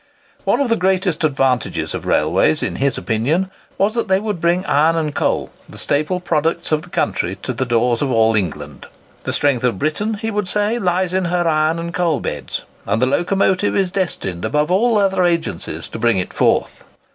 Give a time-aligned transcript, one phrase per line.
[0.45, 4.65] One of the greatest advantages of railways, in his opinion was that they would bring
[4.65, 8.87] iron and coal, the staple products of the country, to the doors of all England.
[9.25, 12.99] "The strength of Britain," he would say, "lies in her iron and coal beds; and
[12.99, 16.83] the locomotive is destined, above all other agencies, to bring it forth.